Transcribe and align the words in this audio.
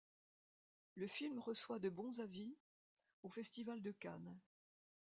Le 0.95 1.05
film 1.05 1.37
reçoit 1.37 1.77
de 1.77 1.87
bons 1.89 2.21
avis 2.21 2.55
au 3.21 3.29
Festival 3.29 3.83
de 3.83 3.91
Cannes. 3.91 4.39